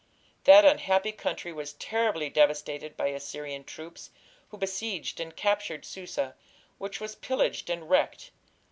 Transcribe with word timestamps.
That 0.45 0.65
unhappy 0.65 1.11
country 1.11 1.53
was 1.53 1.73
terribly 1.73 2.27
devastated 2.27 2.97
by 2.97 3.09
Assyrian 3.09 3.63
troops, 3.63 4.09
who 4.49 4.57
besieged 4.57 5.19
and 5.19 5.35
captured 5.35 5.85
Susa, 5.85 6.33
which 6.79 6.99
was 6.99 7.13
pillaged 7.13 7.69
and 7.69 7.87
wrecked. 7.87 8.31